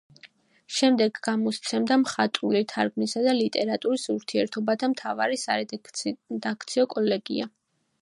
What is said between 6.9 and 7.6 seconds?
კოლეგია.